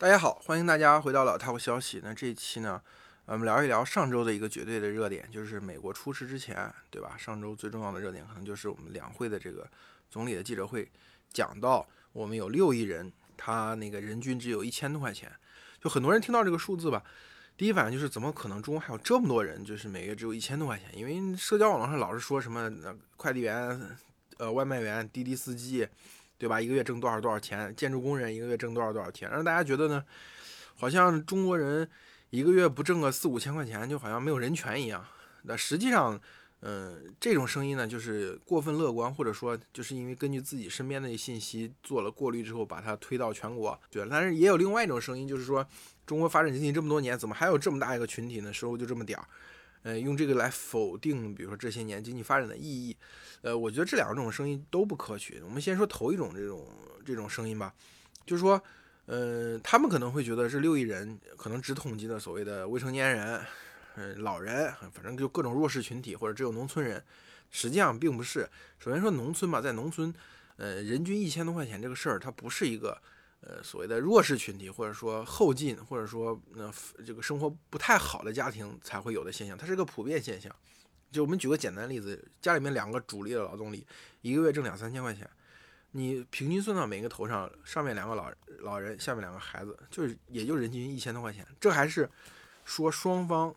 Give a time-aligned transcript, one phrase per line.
[0.00, 2.00] 大家好，欢迎大家回到老太婆消息。
[2.04, 2.80] 那这一期呢，
[3.24, 7.16] 我们聊一聊上周的一个绝对的热点，就是美国出事之前，对吧？
[7.18, 9.68] 上周最重要的热点可能就是我们两会的这个
[10.08, 10.88] 总理的记者会，
[11.32, 15.32] 讲到我们有六亿人，他那个人均只有一千多块钱，
[15.82, 17.02] 就很多人听到这个数字吧，
[17.56, 20.96] 第一反应就是怎么可能中国还有这么多人，就是每月只有一千多块钱？
[20.96, 22.70] 因为社交网络上老是说什么
[23.16, 23.98] 快递员、
[24.36, 25.88] 呃外卖员、滴滴司机。
[26.38, 26.60] 对吧？
[26.60, 27.74] 一个月挣多少多少钱？
[27.74, 29.28] 建筑工人一个月挣多少多少钱？
[29.28, 30.04] 让大家觉得呢，
[30.76, 31.86] 好像中国人
[32.30, 35.04] 一个月不挣个四五千块钱，就好像没有人权一样。
[35.42, 36.20] 那实际上，
[36.60, 43.78] 嗯，这种声音呢，就是过分乐观，或者说就是因为根据自己身边的信息做了过滤之后，把它推到全国。
[43.90, 45.66] 对，但是也有另外一种声音，就是说
[46.06, 48.52] 中国发展经济这么多年，怎么还有这么大一个群体呢？
[48.52, 49.24] 收入就这么点儿？
[49.88, 52.94] 呃，用这个来否定，比如说这些年经济发展的意义，
[53.40, 55.40] 呃，我觉得这两种声音都不可取。
[55.42, 56.68] 我们先说头一种这种
[57.06, 57.72] 这种声音吧，
[58.26, 58.62] 就是说，
[59.06, 63.40] 呃，他们可能会觉得这六亿人可能只统计的所谓的未成年人，
[63.96, 67.02] 嗯，老人，反正就各种弱势群体或者只有农村人，
[67.50, 68.46] 实际上并不是。
[68.78, 70.12] 首先说农村吧，在农村，
[70.58, 73.00] 呃，人均一千多块钱这个事儿，它不是一个。
[73.40, 76.72] 呃，所谓的弱势群体，或者说后进，或者说那
[77.06, 80.54] 这个生活不太好的家庭才会有的现象，它是个普遍现象。
[81.12, 83.86] 就我们举个简单例子，家里面两个主力的劳动力，
[84.22, 85.30] 一个月挣两三千块钱，
[85.92, 91.46] 你平均算到每个头上，上面两个老老人，下面两个孩子，就是也就人均一千多块钱。
[91.60, 92.10] 这还是
[92.64, 93.54] 说双方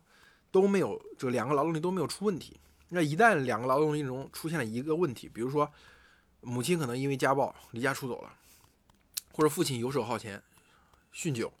[0.50, 2.58] 都没有，这两个劳动力都没有出问题。
[2.88, 5.70] 那一旦两个劳动力中出现了一个问题，比如说
[6.40, 8.32] 母亲可能因为家暴离家出走了。
[9.32, 10.42] 或者父亲游手好闲，
[11.14, 11.52] 酗酒、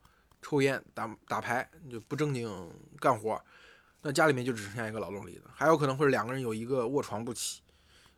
[0.42, 2.70] 抽烟、打打牌，就不正经
[3.00, 3.42] 干活，
[4.02, 5.42] 那家里面就只剩下一个劳动力的。
[5.54, 7.62] 还有可能会两个人有一个卧床不起，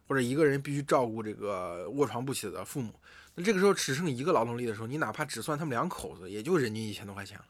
[0.08, 2.92] 或者一个人必须照顾这个卧床不起的父母。
[3.34, 7.44] 那这个时候只剩一个劳动力的时候，你哪怕只算他们两口子，也就人均一千多块钱了，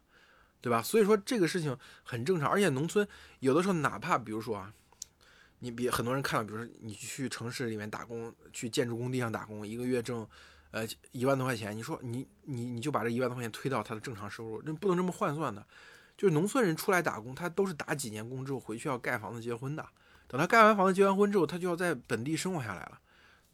[0.61, 0.83] 对吧？
[0.83, 2.51] 所以说这个事情很正常。
[2.51, 3.07] 而且农村
[3.41, 4.73] 有的时候，哪怕比如说啊，
[5.61, 10.29] 你比很多人看到，比如说你去城市里面打工，去建筑工地上打工，一个月挣。
[10.75, 15.65] 呃，一万多块钱，你说你你你就把这一万多块钱推到他的正常收入，那不能这么换算的。
[16.17, 19.87] 就是农村人出来打工，他都是打几年工之后回去要盖房子结婚的。
[20.27, 23.01] 等他盖完房子结完婚之后，他就要在本地生活下来了。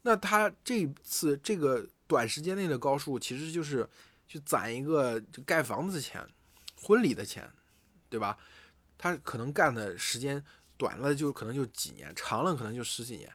[0.01, 3.87] 那他这次这个短时间内的高数，其实就是
[4.27, 6.27] 去攒一个盖房子的钱、
[6.75, 7.47] 婚礼的钱，
[8.09, 8.39] 对吧？
[8.97, 10.43] 他可能干的时间
[10.79, 13.31] 短了就可能就几年，长了可能就十几年，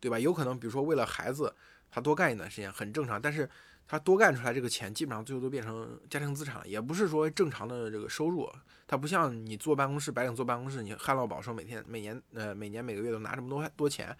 [0.00, 0.18] 对吧？
[0.18, 1.54] 有可能比如说为了孩子。
[1.96, 3.48] 他多干一段时间很正常，但是
[3.88, 8.46] 他多干出来这个钱，基本上最后都变成家庭资产，也不是说正常的这个收入。
[8.86, 14.14] 他不像你坐办公室，白领坐办公室，你旱涝保收，每天每年呃每年每个月都拿这么多多钱。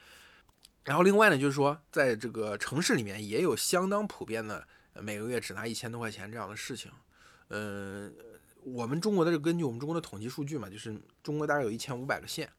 [0.84, 6.90] 然后另外呢，就是说在这个城市里面也有相当普遍的每个月只拿一千多块钱这样的事情。
[7.48, 8.10] 嗯，
[8.62, 12.50] 我们中国的这根据我们中国的统计数据嘛，就是中国大概有一千五百个县，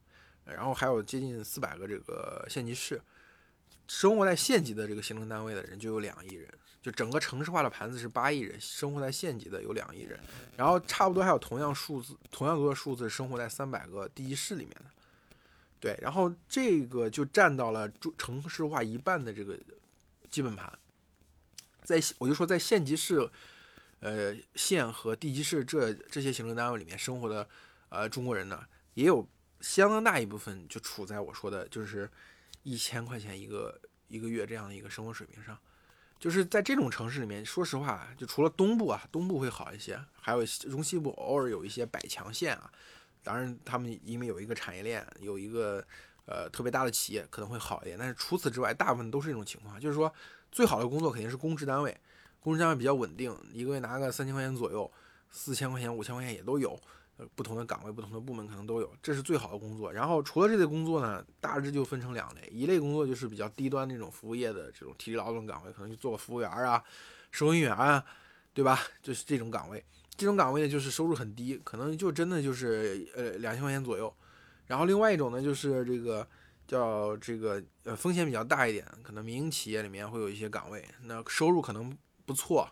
[0.45, 3.01] 然后还有接近四百个这个县级市。
[3.87, 6.47] 生活在县级的这个行政单位的人就有两亿人，
[6.81, 10.19] 就整个城市化的盘子是八亿人，生活在县级的有两亿人，
[10.57, 14.85] 然后差不多还有同样数字、同样多的数字生活在三百个地级市里面的，
[15.79, 19.57] 对，然后这个就占到了城市化一半的这个
[20.29, 20.71] 基本盘，
[21.83, 23.29] 在我就说在县级市、
[24.01, 27.47] 呃县和地级市这这些行政单位里面生活的
[27.87, 28.61] 呃中国人呢，
[28.95, 29.25] 也有
[29.61, 32.09] 相当大一部分就处在我说的就是。
[32.67, 33.79] 一千块钱一个
[34.09, 35.57] 一个月这样的一个生活水平上，
[36.19, 42.69] 就是在这种城市里面，说实话，就除了东部啊，东部会好一些，还有中西部偶尔有一些百强县啊，
[43.23, 45.81] 当然他们因为有一个产业链，有一个
[46.25, 50.13] 呃特别大的企业可能会好一点，但是除此之外，大部分都是这种情况，就是说
[50.51, 51.97] 最好的工作肯定是公职单位，
[52.41, 54.91] 公职单位比较稳定，一个月拿个三千块钱左右，
[55.29, 56.77] 四千块钱、五千块钱也都有。
[57.17, 59.91] 呃，不同的岗位、不同的部门可能都有，这是最好的工作。
[59.91, 66.83] 然后除了这类工作呢，大致就分成两类，一类工作就是比较低端那种服务业的这种体力劳动岗位，可能就做个服务员啊、
[67.31, 68.05] 收银员啊，
[68.53, 68.79] 对吧？
[69.01, 69.83] 就是这种岗位。
[70.15, 74.13] 这种岗位呢，就是收入很低，可能就真的就是呃两千块钱左右。
[74.67, 76.27] 然后另外一种呢，就是这个
[76.67, 81.97] 叫这个呃风险比较大一点，可能民营企业里面会有一些岗位，那收入可能
[82.27, 82.69] 不错，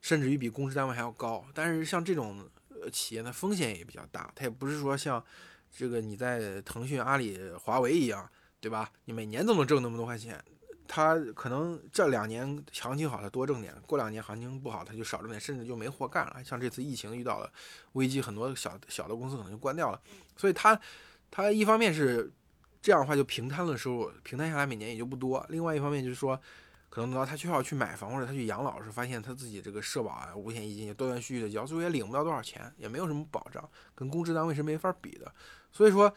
[0.00, 1.44] 甚至于比公职单位还要高。
[1.52, 2.48] 但是像这种。
[2.82, 5.22] 呃，企业的风险也比较大，它也不是说像
[5.70, 8.28] 这个你在腾讯、阿里、华为一样，
[8.60, 8.90] 对吧？
[9.04, 10.42] 你每年都能挣那么多块钱，
[10.86, 16.42] 它可能这两年行情好，它多挣点；过两年行情不好，它就少挣点，甚至就没活干了。
[16.44, 17.52] 像这次疫情遇到了
[17.92, 20.00] 危机，很多小小的公司可能就关掉了。
[20.36, 20.80] 所以它
[21.30, 22.32] 它一方面是
[22.80, 26.40] 这样的话就平摊了收入，平摊下来每年也就不多；另外一方面就是说，
[26.90, 35.30] 可能等到他需要去买房或者他去养老时，发现他自己这个社保啊五险一金也断断续续的交，最后也领不到多少钱，也没有什么保障，跟公职单位是没法比的。
[35.70, 36.12] 所以说，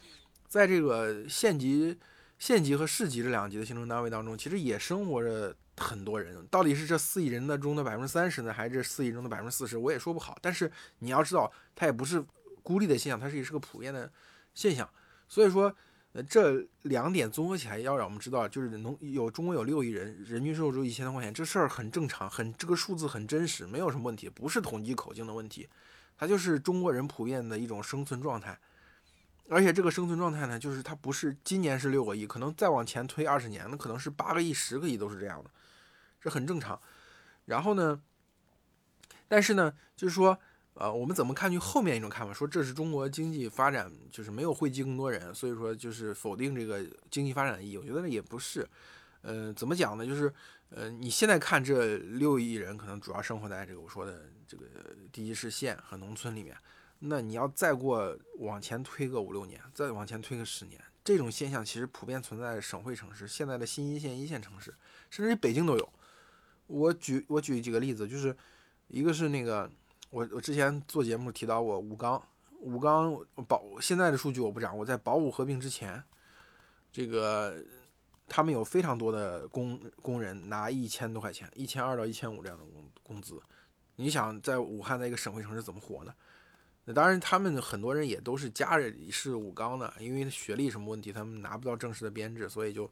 [0.48, 1.98] 在这个县级、
[2.38, 6.46] 县级和市级这两级的行政单位当中，其实也生活着很多人。
[6.50, 9.76] 到底是这四亿人的中的百分之三十呢，还是这四亿中的百分之四十？
[9.76, 10.38] 我也说不好。
[10.40, 12.24] 但是你要知道，它也不是
[12.62, 14.10] 孤立的现象，它是也是个普遍的
[14.54, 14.88] 现象。
[15.28, 15.74] 所以说。
[16.14, 25.66] 呃，这两点综合起来，要让我们知道，就是农有中国有六亿人，人均收入只有一千多块钱，这事儿很正常，很这个数字很真实，没有什么问题，不是统计口径的问题，
[26.18, 28.58] 它就是中国人普遍的一种生存状态。
[29.48, 35.50] 而且这个生存状态呢，就是它不是今年是六个亿，可能再往前推二十年，那可能是八个亿、十个亿都是这样的，
[36.20, 36.78] 这很正常。
[37.46, 38.02] 然后呢，
[39.28, 40.38] 但是呢，就是说。
[40.74, 47.76] 呃，我们怎么看去后面一种看法，说这是中国经济发展就是没有惠及更多人，所以说就是否定这个经济发展的意义。
[47.76, 48.66] 我觉得也不是，
[49.20, 50.06] 呃，怎么讲呢？
[50.06, 50.32] 就是
[50.70, 54.64] 呃，你现在看这六亿人可能主要生活在这个我说的这个
[55.12, 56.56] 地级市县和农村里面，
[57.00, 64.74] 那你要再过往前推个五六年，再往前推个十年，这种现象其实普遍存在省会城市，现在的新一线、一线城市，
[65.10, 65.92] 甚至于北京都有。
[66.66, 68.34] 我举我举几个例子，就是
[68.88, 69.70] 一个是那个。
[70.12, 72.22] 我我之前做节目提到过武钢，
[72.60, 73.16] 武钢
[73.48, 76.04] 保现在的数据我不掌握，在保武合并之前，
[76.92, 77.64] 这个
[78.28, 83.40] 他们有非常多的工工人拿一千多块钱，一千二到一千五这样的工工资。
[83.96, 86.12] 你想在武汉的一个省会城市怎么活呢？
[86.84, 92.90] 那当然，他们很多人也都是家里是武钢的，因为学历什么问题，他们拿不到正式的编制，所以就。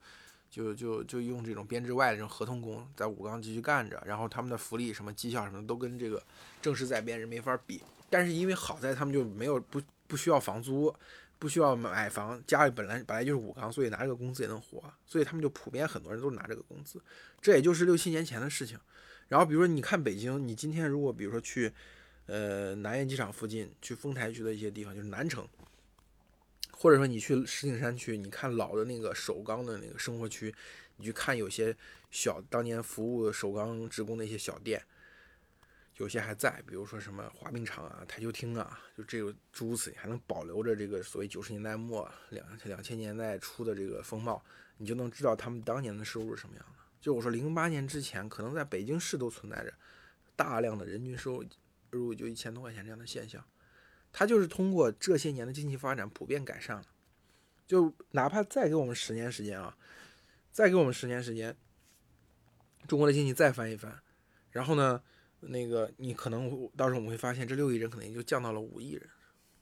[0.50, 6.20] 就就就用这种编制外的这种合同工在武钢继续干着，然后他们的福利什么绩效什么都跟这个
[6.61, 7.81] 正式在编人没法比。
[8.11, 10.93] 但是因为好在他们就没有不不需要房租，
[11.38, 17.00] 不需要买房，家里本来本来就是武钢，所以拿这个工资也能活，所以他们就普遍很多人都拿这个工资。
[17.41, 18.76] 这也就是六七年前的事情。
[19.29, 21.73] 然后比如说你看北京，你今天如果比如说去
[22.26, 25.47] 呃南苑机场附近，去丰台区的一些地方，就是南城。
[26.82, 30.55] 或者说你去石景山区，你看老的那个首钢的那个生活区，
[30.97, 31.77] 你去看有些
[32.11, 34.82] 小当年服务首钢职工的一些小店，
[35.99, 44.43] 有些还在，比如说什么滑冰场啊、台球厅啊，就这个诸如此，还能保留着这个所谓九十年代末两两千年代初的这个风貌，
[44.79, 46.79] 你就能知道他们当年的收入是什么样的。
[46.99, 49.75] 就我说零八年之前，可能在北京市都存在着
[50.35, 51.44] 大量的人均收
[51.91, 53.44] 入就一千多块钱这样的现象。
[54.12, 56.85] 它就是通过这些年的经济发展普遍改善了，
[57.67, 59.77] 就哪怕再给我们十年时间啊，
[60.51, 61.57] 再给我们十年时间，
[62.89, 64.01] 中国的经济再翻一翻，
[64.51, 65.01] 然后呢，
[65.41, 69.09] 那个你可能到时候我们会发现，这六亿人可能也就降到了五亿人，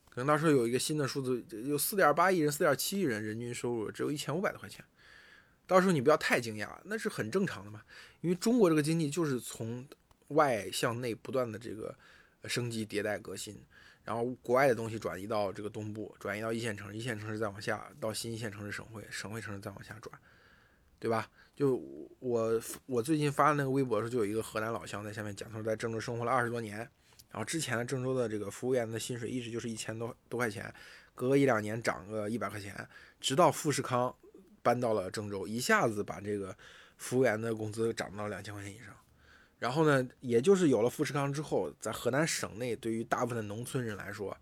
[0.08, 4.82] 可能到时候有一个新的数字，有四点八亿人、四点七亿人人均收入只有一千五百多块钱，
[5.66, 7.82] 到时候你不要太惊讶，那是很正常的嘛，
[8.22, 9.86] 因为中国这个经济就是从
[10.28, 11.94] 外向内不断的这个
[12.46, 13.62] 升级迭代革新。
[14.08, 20.10] 然后国外的东西转移到这个东部，转移到一线城市，一线城市再往下到新一线城市、省会，省会城市再往下转，
[20.98, 21.30] 对吧？
[21.54, 21.76] 就
[22.18, 26.78] 我我最近发的那个微博的时候，就有一个河南老乡在下面讲，他说在郑州生活了二十多年，
[27.28, 30.72] 然后之前郑州的这个服务员的薪水一直就是一千多多块钱，
[31.14, 32.88] 隔个一两年涨个一百块钱，
[33.20, 34.16] 直到富士康
[34.62, 36.56] 搬到了郑州，一下子把这个
[36.96, 38.86] 服务员的工资涨到两千块钱以上。
[39.58, 44.36] 然后呢，也就是有了富士康之后，在河南省内，对于大部分的农村人来说，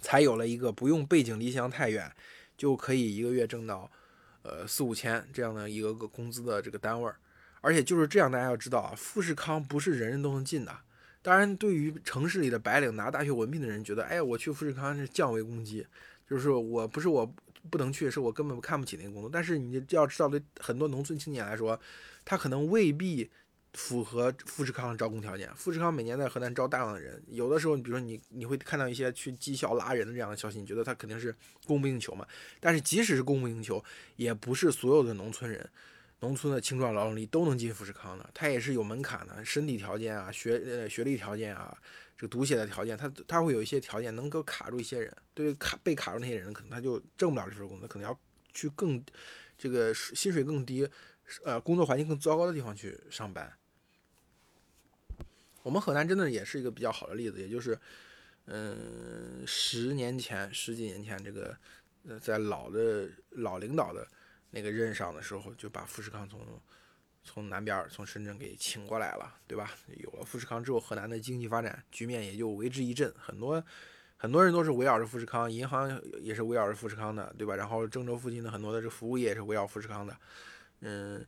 [0.00, 2.12] 才有了一个不用背井离乡太远，
[2.56, 3.88] 就可以一个月挣到，
[4.42, 7.16] 呃四五千这样的一个个工资的这个单位儿。
[7.60, 10.76] 而且就是这样，大家要知道啊，富士康不是人人都能进的。
[11.22, 15.86] 当然，对于城市里的白领拿大学文凭的人，觉得，哎，我去富士康是降维攻击，
[16.28, 17.24] 就是我不是我
[17.70, 19.30] 不能去，是我根本看不起那个工作。
[19.32, 21.78] 但是你要知道，对很多农村青年来说，
[22.24, 23.30] 他可能未必。
[23.74, 31.34] 符合富士康的招工条件，富士康每年在河南招大量的人，有的时候，你比如说你你会看到一些去绩效拉人的这样的消息，你觉得他肯定是
[31.66, 32.26] 供不应求嘛？
[32.60, 33.82] 但是即使是供不应求，
[34.16, 35.68] 也不是所有的农村人、
[36.20, 41.76] 农村的青壮劳动力都能进富士康的，他也是有门槛的，身体条件啊、学呃学历条件啊、
[42.16, 48.18] 这个读写的条件，他他会有一些条件能够卡住一些人，对于卡被卡住那些人，可能他就挣不了这份工资，可能要
[48.54, 49.00] 去更
[49.56, 50.88] 这个薪水更低、
[51.44, 53.52] 呃工作环境更糟糕的地方去上班。
[55.62, 57.78] 我们河南真的也是一个比较好的例子，也就是，
[58.46, 61.54] 嗯，十年前、十几年前，这个
[62.08, 64.06] 呃，在老的老领导的
[64.50, 66.40] 那个任上的时候，就把富士康从
[67.22, 69.72] 从南边从深圳给请过来了，对吧？
[69.98, 73.62] 有了富士康之后，河南的经济发展局面也就为之一振，很多
[74.16, 77.54] 很多人都是围绕着富士康，银行也是围绕着富士康的，对吧？
[77.54, 80.16] 然后郑州附近的很多的这服务业也是围绕富士康的，
[80.80, 81.26] 嗯，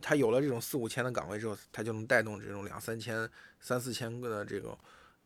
[0.00, 3.28] 它有了这种四五千的岗位之后，它就能带动这种两三千、
[3.58, 4.78] 三四千个的这种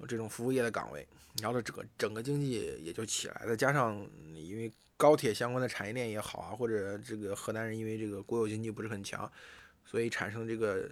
[0.08, 1.06] 这种服务业的岗位，
[1.42, 3.42] 然后整个整个经济也就起来。
[3.46, 9.30] 再加上因为高铁相关的产业链也好啊，或者这个河南人因为这个国有经济不是很强，
[9.84, 10.90] 所以产生这个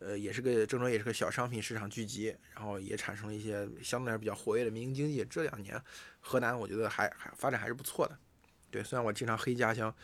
[0.00, 5.24] 呃也是个郑州也是个小商品市场聚集，然后也产生了一些相对来说比较活跃的民营经济。
[5.24, 5.82] 这两年
[6.20, 8.18] 河南我觉得还还发展还是不错的。
[8.70, 9.94] 对，虽然我经常黑家乡。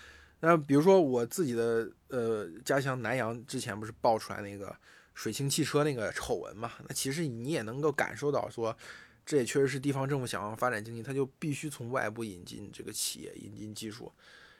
[0.40, 4.76] 那比如说我自己的呃家乡南阳之前不是爆出来那个
[5.14, 6.72] 水清汽车那个丑闻嘛？
[6.86, 8.76] 那其实你也能够感受到说，
[9.24, 14.12] 这也确实是地方政府想要发展经济，他就必须从外部引进这个企业、引进技术、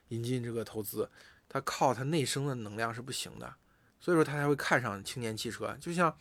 [0.08, 1.08] 引进这个投资，
[1.46, 3.54] 他靠他内生的能量是不行的，
[4.00, 5.76] 所以说他才会看上青年汽车。
[5.78, 6.16] 就像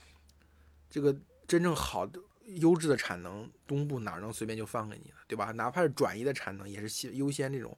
[0.89, 1.15] 这个
[1.47, 5.51] 真正好的优质的产能，东部哪能随便就放给你了，对吧？
[5.53, 7.75] 哪怕是转移的产能，也是先优先这种。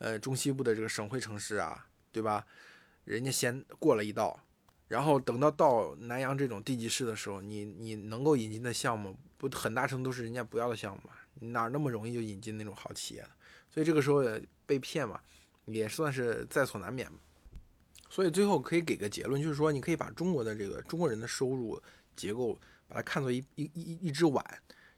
[0.00, 2.46] 呃，中西部的这个省会城市啊，对吧？
[3.04, 4.38] 人家先过了一道，
[4.88, 11.12] 然后等到到南阳这种地级市的时候，你你能够引进的项目，不很大程度是人家不要的项目嘛？
[11.52, 13.24] 哪那么容易就引进那种好企业
[13.68, 14.22] 所以这个时候
[14.64, 15.20] 被骗嘛，
[15.66, 17.06] 也算是在所难免。
[18.08, 21.80] 所以最后可以给个结论，就是说，你可以把中国的这个中国人的收入
[22.16, 24.44] 结构，把它看作一一一一只碗，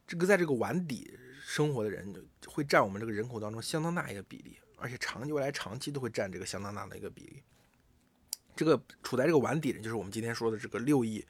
[0.07, 4.57] 这个在这个碗底生活的人，会占我们这个人口当中相当大一个比例。
[4.83, 7.41] 而且长期未来长期都会占这个相当大的一个比例。
[8.53, 11.25] 这个处在这个碗底的，就是我们今天说的这个六亿，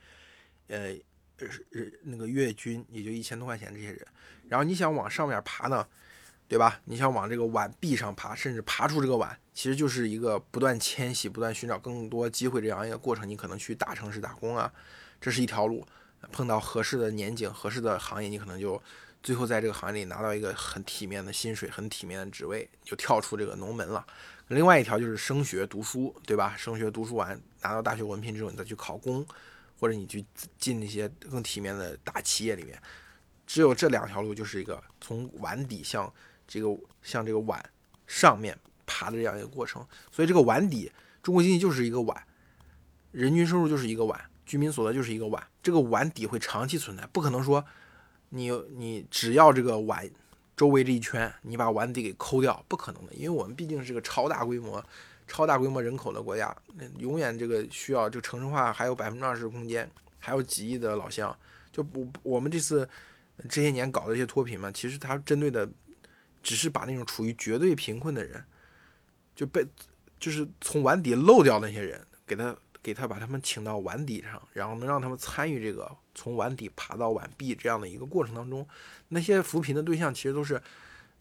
[0.69, 0.95] 呃，
[1.37, 4.07] 是那个月均也就一千多块钱这些人。
[4.49, 5.87] 然后你想往上面爬呢，
[6.47, 6.81] 对吧？
[6.85, 13.29] 你想往这个碗壁上爬，甚至爬出这个碗，其实就是一个不断迁徙、不断寻找更多机会这样一个过程。
[13.29, 14.73] 你可能去大城市打工啊，
[15.21, 15.85] 这是一条路。
[16.31, 18.81] 碰到合适的年景、合适的行业，你可能就。
[19.23, 24.05] 最后在这个行业里拿到一个很体面的薪水，很体面的职位，就跳出这个农门了。
[24.49, 26.53] 另外一条就是升学读书，对吧？
[26.57, 29.25] 升学读书完，拿到大学文凭之后，你再去考公，
[29.79, 30.25] 或者你去
[30.57, 32.77] 进那些更体面的大企业里面。
[33.47, 36.13] 只有这两条路，就是一个从碗底向
[36.45, 36.67] 这个
[37.01, 37.63] 向这个碗
[38.05, 39.85] 上面爬的这样一个过程。
[40.11, 42.27] 所以这个碗底，中国经济就是一个碗，
[43.11, 45.47] 人均收入就是一个碗，居民所得就是一个碗。
[45.61, 47.63] 这个碗底会长期存在，不可能说。
[48.35, 50.09] 你你只要这个碗
[50.57, 54.83] 周围这一圈，你把碗底给抠掉，不可能的，因为我们毕竟是个超大规模、
[55.27, 59.87] 超大规模人口的国家，那永远这个需要就城市化还有百分之二十空间，
[60.17, 61.35] 还有几亿的老乡，
[61.71, 62.89] 就不我们这次
[63.47, 65.69] 这些年搞的一些脱贫嘛，其实它针对的
[66.41, 68.43] 只是把那种处于绝对贫困的人，
[69.35, 69.63] 就被
[70.19, 72.55] 就是从碗底漏掉那些人，给他。
[72.83, 78.67] 给他把他们请到碗底上，然后能让他们参与这个从碗底爬到碗壁这样的一个过程当中。
[79.07, 80.61] 那些扶贫的对象其实都是，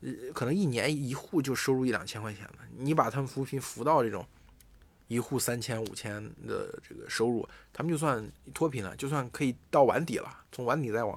[0.01, 2.59] 呃，可能一年一户就收入一两千块钱的。
[2.77, 4.27] 你把他们扶贫扶到这种
[5.07, 11.17] 一户三千五千的这个收入，他们就算脱贫了，就算可以到碗底了，从碗底再往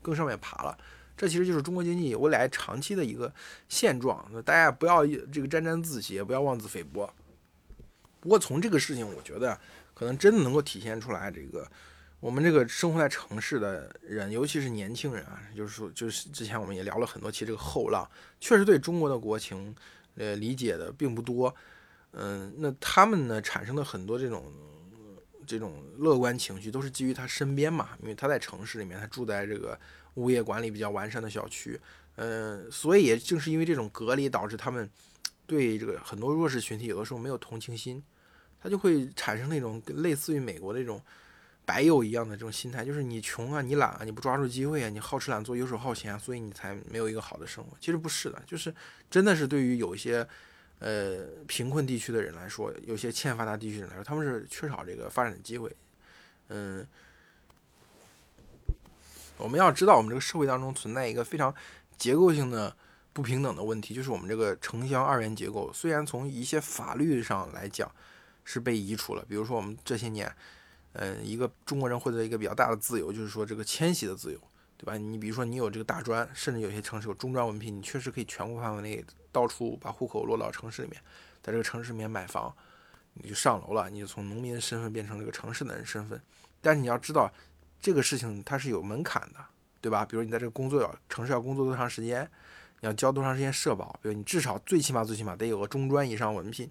[0.00, 0.78] 更上面爬了。
[1.14, 3.30] 这其实就是中国经济未来长期的一个
[3.68, 4.26] 现状。
[4.32, 7.12] 那大家不要这个沾沾自喜，也不要妄自菲薄。
[8.20, 9.60] 不过从这个事情，我觉得。
[9.94, 11.70] 可能真的能够体现出来，这个
[12.20, 18.08] 我们这个生活在城市的人，尤其是年轻人啊，就是说，就是之前我们也聊了很多期这个后浪，
[18.40, 19.74] 确实对中国的国情，
[20.16, 21.54] 呃，理解的并不多。
[22.12, 24.52] 嗯，那他们呢产生的很多这种
[25.46, 29.78] 这种乐观情绪，都是基于他身边嘛，因为他在城市里面，他住在这个
[30.14, 31.80] 物业管理比较完善的小区，
[32.16, 34.88] 嗯，所以也正是因为这种隔离，导致他们
[35.46, 38.02] 对这个很多弱势群体，有的时候没有同情心。
[38.62, 41.02] 他就会产生那种类似于美国的那种
[41.64, 47.76] 白幼一样的这种心态，就是你穷啊，你懒啊，你不抓住机会啊，你好吃懒做、游手好闲，所以你才没有一个好的生活。
[47.80, 48.74] 其实不是的，就是
[49.10, 50.26] 真的是对于有一些
[50.80, 55.74] 呃贫困地区的人来说，有些欠发达地区人来说，他们是缺少这个发展的机会。
[56.48, 56.86] 嗯，
[59.38, 61.54] 我们要知道，我们这个社会当中存在一个非常
[61.96, 62.76] 结构性的
[63.12, 67.90] 不平等的问题，就是我们这个城乡二元结构，虽然从一些法律上来讲。
[68.44, 70.30] 是被移除了，比如说我们这些年，
[70.94, 74.40] 嗯，一个中国人获得一个比较大的自由，就是说这个迁徙的自由，
[74.76, 74.96] 对吧？
[74.96, 81.00] 你比如说你有这个大专，甚至有些城市有中专文凭，你确实可以全国范围内到处把户口落到城市里面，
[81.42, 82.54] 在这个城市里面买房，
[83.14, 86.20] 你就上楼了，你就从农民的身份变成这个城市的人身份。
[86.60, 87.32] 但是你要知道，
[87.80, 89.38] 这个事情它是有门槛的，
[89.80, 90.04] 对吧？
[90.04, 92.28] 比如你在这个工作要城市要工作多长时间，
[92.80, 96.70] 你要交多长时间社保，比如你至少最起码最起码得有个中专以上文凭。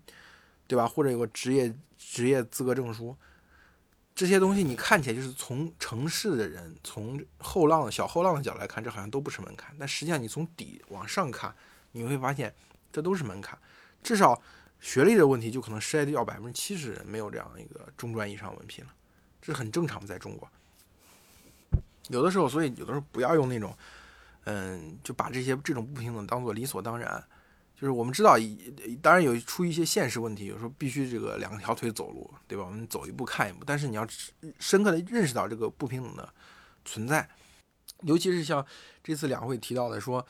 [0.72, 0.88] 对吧？
[0.88, 3.13] 或者有个职业职业资格证书，
[4.16, 9.75] 这些东西你看起来就是从城市的人，从后浪小后浪的角度来看，这好像都不是门槛。
[9.78, 11.54] 但实际上你从底往上看，
[11.92, 12.56] 你会发现
[12.90, 13.60] 这都是门槛。
[14.01, 14.42] 至少
[14.80, 18.94] 学历的问题，就可能筛掉百分之七十人没有这样一个中专以上文凭了，
[19.42, 20.50] 这很正常，在中国。
[22.08, 23.78] 有的时候，所以有的时候不要用那种，
[24.46, 27.22] 嗯，就把这些这种不平等当做理所当然。
[27.82, 28.36] 就是我们知道，
[29.02, 32.64] 当然有出一些现实问题，有时候必须这个两条腿走路，对吧？
[32.64, 33.64] 我们走一步看一步。
[33.66, 34.08] 但是你要
[34.60, 36.32] 深刻的认识到这个不平等的
[36.86, 37.28] 存在，
[38.02, 38.64] 尤其是像
[39.04, 40.24] 这次两会提到的说，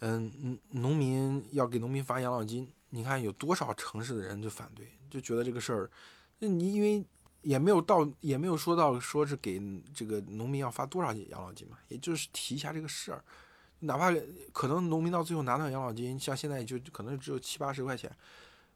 [0.00, 5.90] 嗯，农民要给农民发养老金，你看有多少城市的人就反对，就觉得这个事儿，
[6.40, 7.02] 那你因为
[7.40, 9.58] 也没有到，也没有说到说是给
[9.94, 13.24] 这个农民要发多少养老金嘛，也就是提一下这个事儿。
[13.84, 14.12] 哪怕
[14.52, 18.10] 可能农民到最后拿到养老金，像现在就可能只有七八十块钱，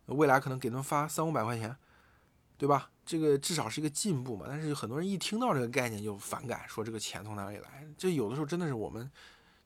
[0.07, 1.77] 未来可能给他们发三五百块钱，
[2.59, 2.91] 对吧？
[3.05, 4.47] 这个至少是一个进步嘛。
[4.49, 7.87] 但是很多人一听到这个概念就反感，说这个钱从哪里来？
[7.97, 9.09] 这有的时候真的是我们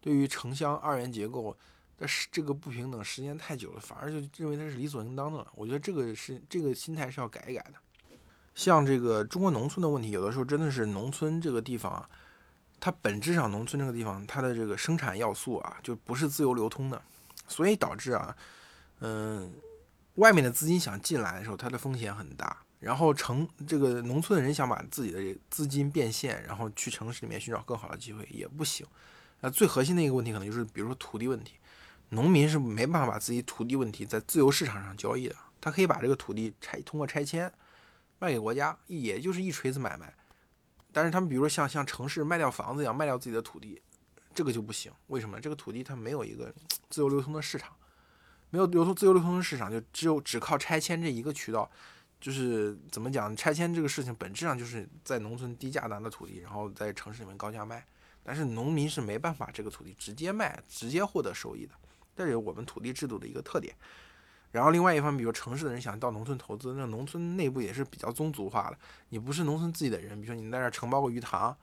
[0.00, 1.56] 对于城乡二元结构
[1.96, 5.46] 的这个不平等时间太久了，反而就认为它是理所应当的了。
[5.54, 7.74] 我觉得这个是这个心态是要改一改的。
[8.54, 12.06] 像这个中国农村的问题，有的时候真的是农村这个地方啊。
[12.80, 17.00] 它本质上，农村这个地方，它的这个生产要素啊，就不是自由流通的，
[17.46, 18.34] 所以导致啊，
[19.00, 19.52] 嗯，
[20.14, 22.56] 外面的资金想进来的时候，它的风险很大。
[22.80, 28.86] 然后城这个农村人想把自己的资金变现，然后去城市里面寻找更好的机会也不行。
[29.40, 31.56] 那最核心的一个问题，可能就是比如说土地问题，
[32.08, 37.52] 农民是没办法把自己土地问题在自由市场上交易的，他可以把这个土地拆通过拆迁
[38.18, 40.14] 卖给国家，也就是一锤子买卖。
[40.92, 43.80] 但是他们比如说像像城市卖掉房子一样卖掉自己的土地，
[44.34, 44.92] 这个就不行。
[45.08, 45.40] 为什么？
[45.40, 46.52] 这个土地它没有一个
[46.88, 47.72] 自由流通的市场，
[48.50, 51.70] 没有流通自由流通的市场，就只有只靠拆迁这一个渠道。
[52.20, 53.34] 就是怎么讲？
[53.34, 57.82] 拆迁这个事情本质上就是在农村低价拿的土地，然后在城市里面高价卖。
[58.22, 61.72] 但是农民是没办法这个土地直接卖，直接获得收益的。
[62.14, 63.74] 这是我们土地制度的一个特点。
[64.52, 68.76] 然后另外一方面，比如城市的人想到农村投资，那农村内部也是比较宗族化的。
[69.10, 71.56] 你不是农村自己的人，比如说你在这儿承包个鱼塘，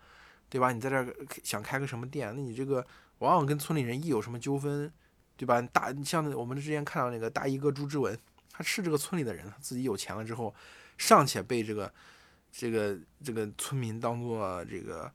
[0.50, 0.72] 对吧？
[0.72, 1.13] 你在这儿
[1.44, 2.86] 想开个什么店，那你这个
[3.20, 4.89] 往往跟村里人一有什么纠纷，
[5.36, 5.62] 对吧？
[5.62, 8.18] 大像我们之前看到那个大衣哥朱之文，
[8.50, 10.55] 他是这个村里的人，自己有钱了之后，
[10.98, 11.94] 尚且被这个
[12.50, 15.11] 这个这个村民当做这个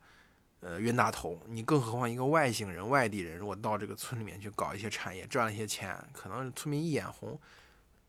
[0.60, 7.40] 呃冤大头，你更何况一个外星人、外地人，如果到这个村里面去搞一些产业，赚了一些钱，可能村民一眼红。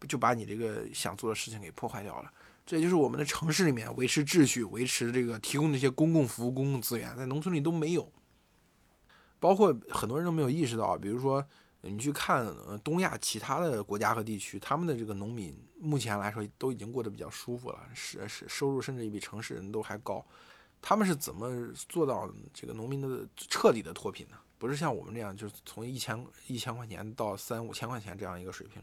[0.07, 2.31] 就把你这个想做的事情给破坏掉了。
[2.65, 8.09] 这也就是我们的城市里面维持秩序、维持这个提供这些公共服务、公共资源，在农村里都没有。
[9.39, 11.45] 包括很多人都没有意识到，比如说
[11.81, 12.47] 你去看
[12.81, 20.25] 东亚其他的国家和地区，他们的这个农民目前来说都已经过得比较舒服了，是是收入甚至比城市人都还高。
[20.81, 24.37] 他们是怎么做到这个农民的彻底的脱贫呢？
[24.57, 28.81] 不是像我们这样，就是从一千一千块钱到三五千块钱这样一个水平。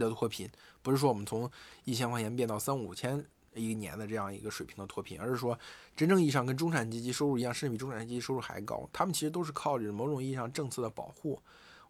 [0.00, 0.48] 的脱贫
[0.82, 1.50] 不是说我们从
[1.84, 5.58] 一千块钱变到三五千一年的这样一个水平的脱贫，而是说
[5.96, 8.88] 真正意义上跟中产阶级收入一样，甚至比中产阶级收入还高。
[8.92, 11.40] 他们其实都是靠着某种意义上政策的保护。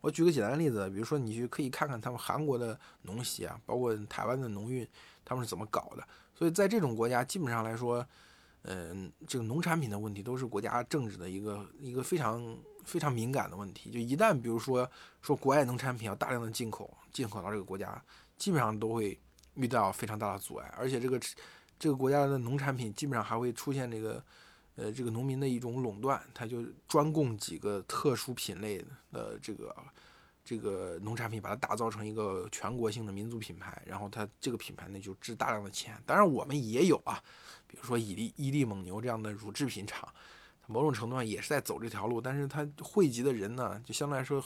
[0.01, 4.87] 我举个简单的例子，比如说你去可以看看他们韩国的农协啊，包括台湾的农运，
[5.25, 6.07] 他们是怎么搞的。
[6.35, 8.07] 所以在这种国家，基本上来说，
[8.63, 12.57] 嗯，这个农产品的问题都是国家政治的一个一个非常。
[12.85, 14.89] 非常敏感的问题，就一旦比如说
[15.23, 18.03] 说国外农产品要大量的进口，进口到这个国家，
[18.37, 19.19] 基本上都会
[19.55, 21.21] 遇到非常大的阻碍，而且这个
[21.79, 24.23] 这个国家的农产品基本上还会出现这个
[24.77, 29.77] 呃这个农民的一种垄断，他就专供几个特殊品类的这个
[30.45, 35.97] 这个农产品，把它打造成一个全国性的民族品牌，然后它这个品牌呢就值大量的钱。
[36.05, 37.23] 当然我们也有啊，
[37.67, 40.09] 比如说伊利伊利蒙牛这样的乳制品厂。
[40.67, 44.43] 某种程度上也是在走这条路，但是它汇集的人呢，就相对来说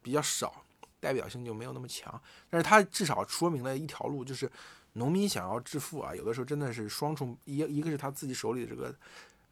[0.00, 0.64] 比较少，
[1.00, 2.20] 代表性就没有那么强。
[2.48, 4.50] 但是它至少说明了一条路，就是
[4.94, 8.94] 农民想要致富啊，有的时候真的是双重一，一个是他自己手里这个，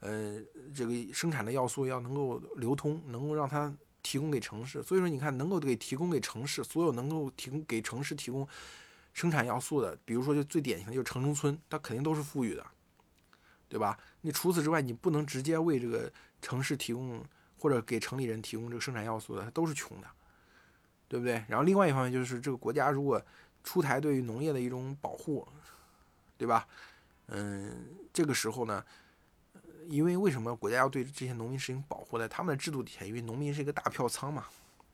[0.01, 0.41] 呃，
[0.75, 3.73] 这个生产的要素要能够流通，能够让他
[4.03, 4.83] 提供给城市。
[4.83, 8.47] 所以说，你看，能够给提供给城市，所有能够提供给城市提供
[9.13, 12.65] 生产要素的，比如说就最典型的就是城中村，它肯定都是富裕的。
[13.71, 13.97] 对吧？
[14.23, 17.25] 你除此之外，你不能直接为这个城市提供
[17.57, 20.09] 或者给城里人提供这个生产要素的，它都是穷的，
[21.07, 21.45] 对不对？
[21.47, 23.23] 然后另外一方面就是这个国家如果
[23.63, 25.47] 出台对于农业的一种保护，
[26.37, 26.67] 对吧？
[27.29, 28.85] 嗯，这个时候呢，
[29.87, 32.19] 因为为什么国家要对这些农民实行保护？
[32.19, 34.47] 在他们的制度底下，因为农民是一个大票仓嘛，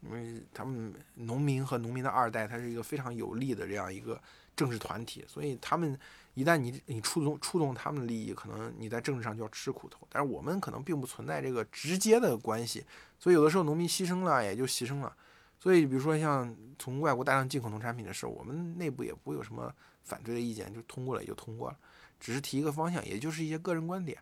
[0.03, 4.21] 因为他们农民和农民的二代，他是一个非常有利的这样一个
[4.55, 5.99] 政治团体，所以他们。
[6.37, 10.07] 一旦你你触动触动他们的利益，可能你在政治上就要吃苦头。
[10.11, 12.85] 但是我们可能并不存在这个直接的关系，
[13.19, 15.17] 所以有的时候农民牺牲了也就牺牲了。
[15.59, 21.79] 所以，比如说像从外国大量进口农产品的事，我们内部也不会有什么反对的意见，就通过了也就通过了，
[22.21, 24.19] 只是提一个方向，也就是一些个人观点。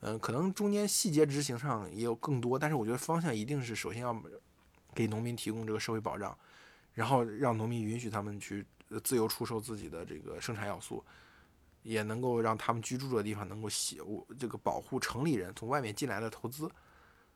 [0.00, 4.16] 嗯，可能中间细节执行上也有更多，但是我觉得方向一定是首先要
[4.94, 6.38] 给农民提供这个社会保障，
[6.94, 8.64] 然后让农民允许他们去
[9.02, 11.04] 自由出售自己的这个生产要素，
[11.86, 13.98] 也能够让他们居住的地方能够协
[14.38, 16.68] 这个保护城里人从外面进来的投资，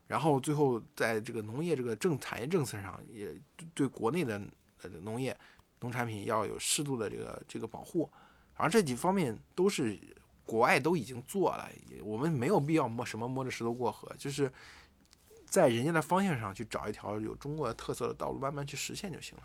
[0.06, 3.34] 然后最后在这个农业这个政产业政策上也
[3.74, 4.40] 对国内的
[4.82, 5.36] 呃农业
[5.80, 8.10] 农产品要有适度的这个这个保护，
[8.54, 9.98] 而这几方面都是。
[10.46, 11.70] 国外都已经做了，
[12.02, 14.52] 我们没有必要摸什么摸着石头过河，就是
[15.46, 19.44] 在人家的方向上去找一条有中国特色的道路，慢慢去实现就行了，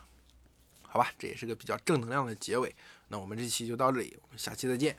[0.95, 1.11] 好吧？
[1.19, 2.73] 这也是个比较正能量的结尾。
[3.09, 4.95] 那我们这期就到这里，我们下期再见。